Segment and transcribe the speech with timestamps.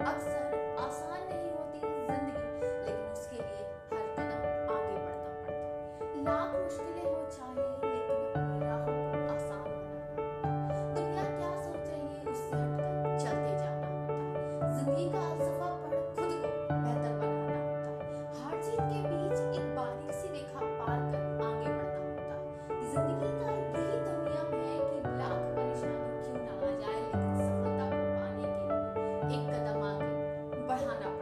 [0.00, 0.45] Aksa
[29.66, 31.15] ज़्यादा मांगे बढ़ाना